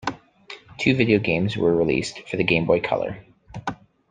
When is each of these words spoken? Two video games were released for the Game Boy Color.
Two 0.79 0.95
video 0.95 1.19
games 1.19 1.55
were 1.55 1.75
released 1.75 2.27
for 2.27 2.35
the 2.35 2.43
Game 2.43 2.65
Boy 2.65 2.79
Color. 2.81 3.23